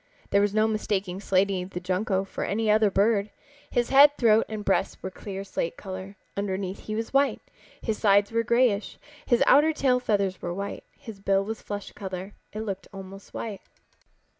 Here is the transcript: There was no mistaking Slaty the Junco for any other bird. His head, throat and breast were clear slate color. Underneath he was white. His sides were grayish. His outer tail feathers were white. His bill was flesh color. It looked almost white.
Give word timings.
There 0.31 0.41
was 0.41 0.51
no 0.55 0.67
mistaking 0.67 1.19
Slaty 1.19 1.63
the 1.63 1.79
Junco 1.79 2.23
for 2.23 2.43
any 2.43 2.71
other 2.71 2.89
bird. 2.89 3.29
His 3.69 3.91
head, 3.91 4.17
throat 4.17 4.45
and 4.49 4.65
breast 4.65 4.97
were 5.03 5.11
clear 5.11 5.43
slate 5.43 5.77
color. 5.77 6.15
Underneath 6.35 6.79
he 6.87 6.95
was 6.95 7.13
white. 7.13 7.39
His 7.83 7.99
sides 7.99 8.31
were 8.31 8.41
grayish. 8.41 8.97
His 9.27 9.43
outer 9.45 9.73
tail 9.73 9.99
feathers 9.99 10.41
were 10.41 10.55
white. 10.55 10.85
His 10.97 11.19
bill 11.19 11.43
was 11.45 11.61
flesh 11.61 11.91
color. 11.91 12.33
It 12.51 12.61
looked 12.61 12.87
almost 12.91 13.31
white. 13.35 13.61